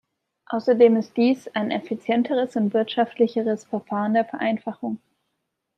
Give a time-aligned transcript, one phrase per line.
[0.47, 4.99] Außerdem ist dies ein effizienteres und wirtschaftlicheres Verfahren der Vereinfachung.